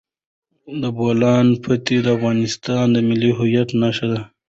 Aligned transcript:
د 0.81 0.83
بولان 0.97 1.47
پټي 1.63 1.97
د 2.03 2.07
افغانستان 2.17 2.85
د 2.93 2.97
ملي 3.07 3.31
هویت 3.37 3.69
نښه 3.81 4.07
ده. 4.11 4.21